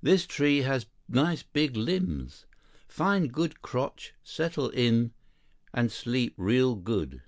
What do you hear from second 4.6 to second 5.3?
in it,